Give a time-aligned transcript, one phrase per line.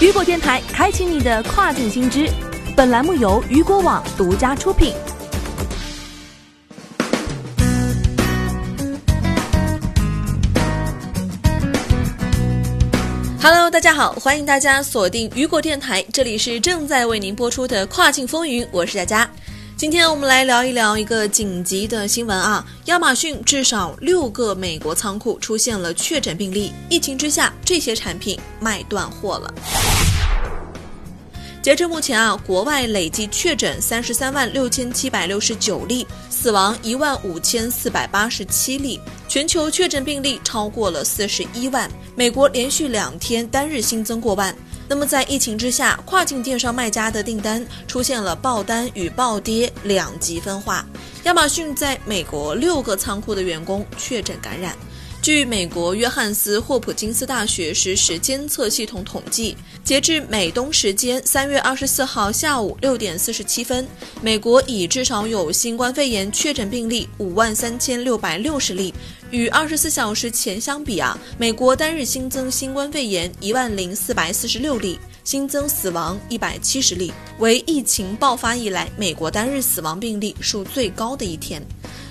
[0.00, 2.26] 雨果电台开启你的跨境新知，
[2.74, 4.94] 本栏目由雨果网独家出品。
[13.42, 19.30] Hello，大家好，欢迎大家锁定雨果电台，这里是正在为您播出的跨境风云，我是佳佳。
[19.80, 22.62] 今天我们来聊一聊一个紧急的新闻啊！
[22.84, 29.54] 亚马逊至少六个美国仓库出现了确诊病例，疫情之下，这些产品卖断货了。
[31.62, 44.54] 截至目前啊，国外累计确诊三十三万六千七百六十九例，死亡一万五千四百八十七例，全球确诊病例超过了四十一万，美国连续两天单日新增过万。
[44.90, 50.84] 那么在疫情之下，跨境电商卖家的订单出现了爆单与暴跌两极分化。
[51.22, 54.76] 亚马逊在美国六个仓库的员工确诊感染。
[55.22, 63.86] 据美国约翰斯霍普金斯大学实时监测系统统计，截至美东时间三月二十四号下午六点四十七分，
[64.22, 68.94] 美国已至少有新冠肺炎确诊病例五万三千六百六十例。
[69.30, 81.62] 与二十四小时前相比啊，美国单日新增新冠肺炎一万零四百四十六例，新增死亡一百七十例，为疫情爆发以来美国单日死亡病例数最高的一天。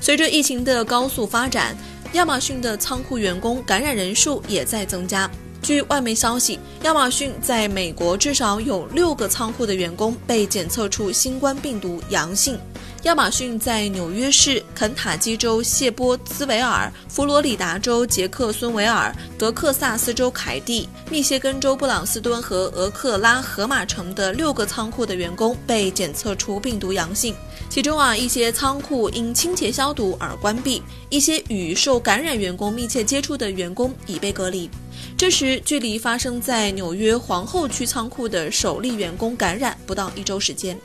[0.00, 1.74] 随着疫情的高速发展，
[2.14, 5.28] 亚马逊的仓库员工感染人数也在增加。
[5.60, 12.56] 据外媒消息，亚马逊在美国至少有六个仓库的员工被检测出新冠病毒阳性。
[13.04, 27.34] 亚马逊在纽约市、肯塔基州谢波兹维尔、佛罗里达州杰克孙维尔、德克萨斯州凯蒂、密歇根州布朗斯敦和俄克拉荷马城的六个仓库的员工被检测出病毒阳性。
[27.68, 34.70] 其中啊，一些仓库因清洁消毒而关闭，一些与受感染员工密切接触的员工已被隔离。
[35.14, 40.78] 这时，距离发生在纽约皇后区仓库的首例员工感染不到一周时间。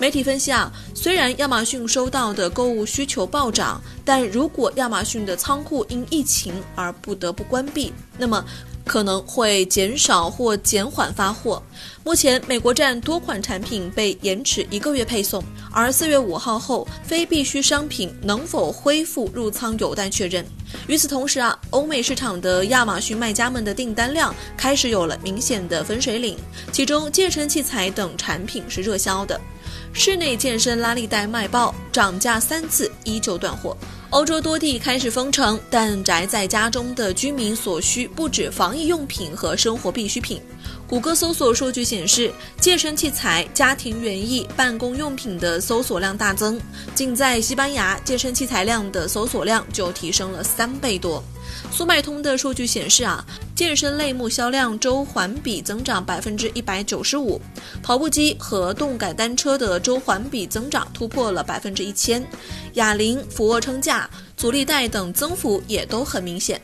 [0.00, 8.44] 媒体分析啊，虽然亚马逊收到的购物需求暴涨，但如果亚马逊的仓库因疫情而不得不关闭，那么
[8.84, 11.62] 可能会减少或减缓发货。
[12.02, 20.44] 目前，美国站多款产品被延迟一个月配送，而四月五号后非必需商品能否恢复入仓有待确认。
[20.88, 26.36] 与此同时啊，欧美市场的亚马逊卖家们的订单量开始有了明显的分水岭，
[26.72, 29.40] 其中健身器材等产品是热销的。
[29.96, 33.76] 室内健身拉力带卖爆，涨价三次依旧断货。
[34.10, 40.42] 欧洲多地开始封城，但宅在家中的居民所需不止防疫用品和生活必需品。
[40.88, 46.60] 谷歌搜索数据显示，健身器材、家庭园艺、办公用品的搜索量大增，
[46.92, 51.22] 仅在西班牙，健身器材量的搜索量就提升了三倍多。
[51.70, 57.40] 速卖通的数据显示啊，健身类目销量周环比增长百分之一百九十五，
[57.82, 62.24] 跑步机和动感单车的周环比增长突破了百分之一千，
[62.74, 66.60] 哑铃、俯卧撑架、阻力带等增幅也都很明显。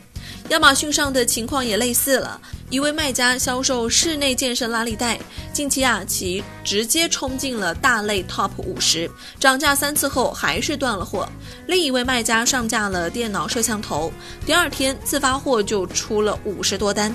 [0.51, 2.39] 亚马逊上的情况也类似了。
[2.69, 5.17] 一位卖家销售室内健身拉力带，
[5.53, 11.27] 近期啊，其直接冲进了大类 TOP 五十，涨价三次后还是断了货。
[11.67, 14.11] 另一位卖家上架了电脑摄像头，
[14.45, 17.13] 第二天自发货就出了五十多单。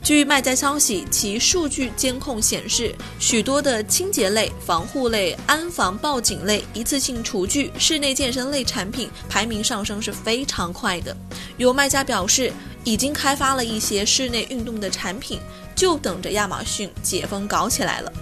[0.00, 11.16] 据卖家消息，其数据监控显示，许多的清洁类、防护类、安防报警类、一次性厨具、室内健身类产品排名上升是非常快的。
[11.56, 12.52] 有卖家表示。
[12.86, 15.40] 已经开发了一些室内运动的产品，
[15.74, 18.12] 就等着亚马逊解封搞起来了。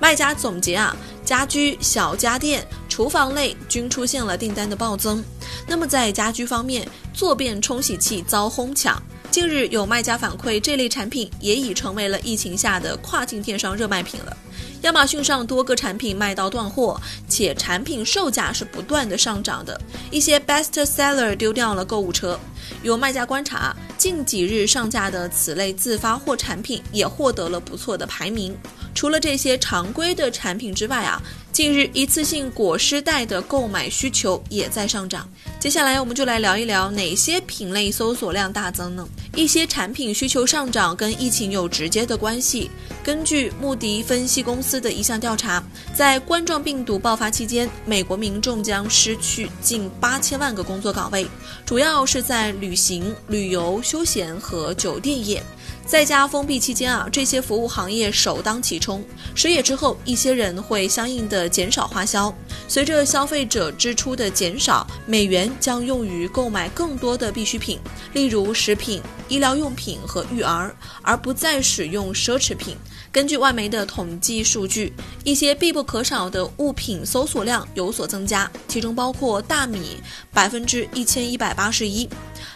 [0.00, 5.22] 卖家总结啊，家居、小家电、厨房类均出现了订单的暴增。
[5.68, 9.00] 那么在家居方面，坐便冲洗器遭哄抢。
[9.30, 14.34] 近日有卖家反馈，这类产品也已成为了疫情下的跨境电商热卖品了。
[14.82, 16.98] 亚马逊上多个产品卖到断货，
[17.28, 19.78] 且产品售价是不断的上涨的。
[20.10, 22.38] 一些 best seller 丢掉了购物车。
[22.86, 28.56] 有卖家观察，近几日上架的此类自发货产品也获得了不错的排名。
[28.94, 31.20] 除了这些常规的产品之外啊，
[31.50, 35.28] 近日一次性裹尸袋的购买需求也在上涨。
[35.66, 39.04] 接下来我们就来聊一聊哪些品类搜索量大增呢？
[39.34, 42.70] 一些产品需求上涨跟疫情有直接的关系。
[43.02, 45.60] 根据穆迪分析公司的一项调查，
[45.92, 51.26] 在冠状病毒爆发期间，美国民众将失去近八千万个工作岗位，
[51.64, 55.42] 主要是在旅行、旅游、休闲和酒店业。
[55.86, 59.04] 在家封闭期间啊，这些服务行业首当其冲。
[59.36, 62.34] 失业之后，一些人会相应的减少花销。
[62.66, 67.78] 随着消费者支出的减少，美元将用于购买更多的必需品，
[68.14, 72.76] 例如食品、医疗用品和育儿，而不再使用奢侈品。
[73.12, 74.92] 根据外媒的统计数据，
[75.22, 80.02] 一些必不可少的物品搜索量有所增加，其中包括大米
[80.32, 82.08] 百分之一千一百八十一。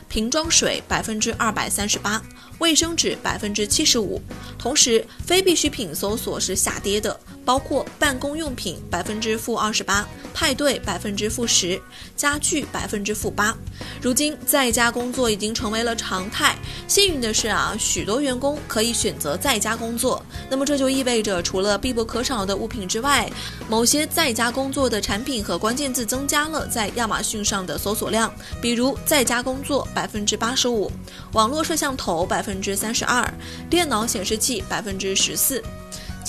[0.08, 2.20] 瓶装水百分之二百三十八，
[2.60, 4.20] 卫生纸百分之七十五。
[4.58, 11.80] 同时，非必需品搜索是下跌的，包括办公用品百分之负二十八，派对百分之负十，
[12.16, 13.56] 家具百分之负八。
[14.02, 16.56] 如今，在家工作已经成为了常态。
[16.88, 20.24] 幸运的是啊，许多员工可以选择在家工作。
[20.48, 23.30] 那么这就意味着，除了必不可少的物品之外，
[23.68, 29.86] 某些在家工作的产品和关键字增加了在亚马逊上的搜索量，比如在家工作。
[29.94, 30.90] 百分之八十五，
[31.32, 33.28] 网络摄像头百分之三十二，
[33.68, 35.62] 电脑显示器百分之十四，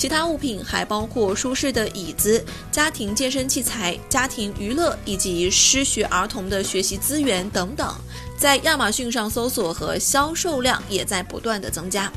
[0.02, 7.94] 其他物品还包括舒适的椅子、家庭健身器材、家庭娱乐以及失学儿童的学习资源等等，
[8.36, 12.12] 在亚马逊上搜索和销售量也在不断的增加。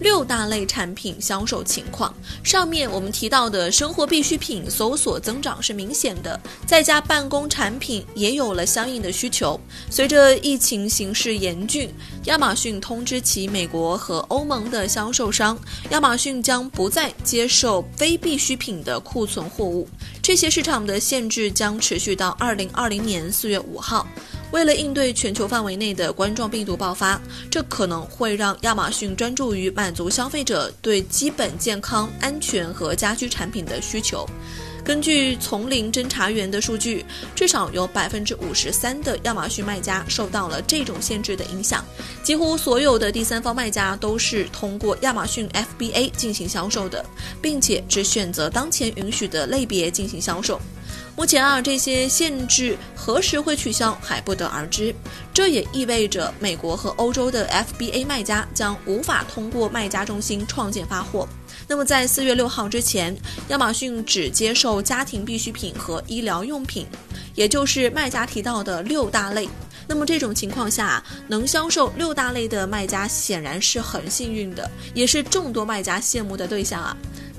[0.00, 9.58] 六大类产品销售情况，上面我们提到的生活必需品搜索增长是明显的，在家办公产品也有了相应的需求。
[9.90, 11.92] 随着疫情形势严峻，
[12.24, 15.58] 亚马逊通知其美国和欧盟的销售商，
[15.90, 19.88] 亚马逊将不再接受非必需品的库存货物，
[20.22, 24.06] 这些市场的限制将持续到二零二零年四月五号。
[24.52, 27.20] 为了应对全球范围内的冠状病毒爆发，
[27.50, 34.26] 这可能会让亚马逊专注于满足消费者对基本健康、安全和家居产品的需求。
[34.84, 37.04] 根据丛林侦查员的数据，
[37.34, 41.84] 至少有百分之五十三的亚马逊卖家受到了这种限制的影响。
[42.22, 47.04] 几乎所有的第三方卖家都是通过亚马逊 FBA 进行销售的，
[47.42, 50.60] 并且只选择当前允许的类别进行销售。
[51.16, 54.94] 目前啊，这些限制何时会取消还不得而知。
[55.32, 61.26] 这也意味着美国和欧洲的 FBA 卖家将无法通过卖家中心创建发货。
[61.66, 63.16] 那么在四月六号之前，
[63.48, 66.86] 亚马逊只接受家庭必需品和医疗用品，
[67.34, 69.48] 也就是卖家提到的六大类。
[69.88, 76.94] 那么这种情况下，能销售六大类的卖家显然是很幸运的，也是众多卖家羡慕的对象啊。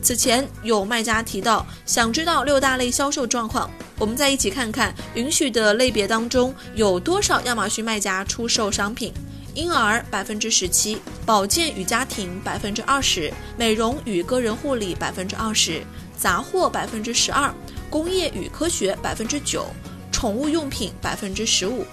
[0.08, 3.70] 此前有卖家提到，想知道六大类销售状况。
[4.00, 9.12] 我们再一起看看允许的类别当中有多少亚马逊卖家出售商品：
[9.54, 15.82] 婴儿百分之十七，保健与家庭百分之二十，美容与个人护理百分之二十，
[16.18, 17.54] 杂货百分之十二，
[17.90, 19.66] 工业与科学百分之九，
[20.10, 21.86] 宠物用品百分之十五。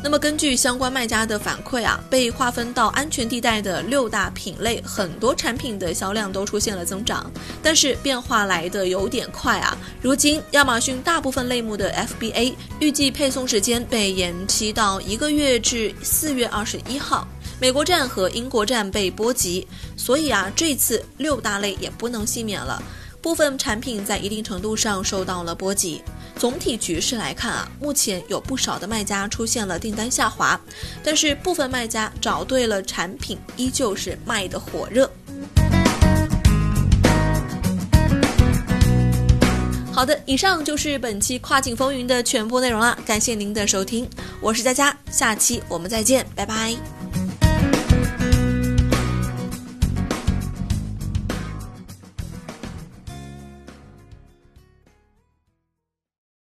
[0.00, 7.30] 那么根据相关卖家的反馈啊，被划分到安全地带的六大品类，很多产品的销量都出现了增长，
[7.62, 9.76] 但是变化来的有点快啊。
[10.00, 17.26] 如今亚马逊大部分类目的 FBA 预计配送时间被延期到一个月至四月二十一号，
[17.60, 19.66] 美国站和英国站被波及，
[19.96, 22.80] 所以啊，这次六大类也不能幸免了。
[23.20, 26.02] 部分产品在一定程度上受到了波及。
[26.36, 30.60] 总体局势来看啊，目前有不少的卖家出现了订单下滑，
[31.02, 35.10] 但是部分卖家找对了产品，依旧是卖的火热。
[39.92, 44.08] 好的，以上就是本期跨境风云的全部内容了，感谢您的收听，
[44.40, 46.97] 我是佳佳，下期我们再见，拜拜。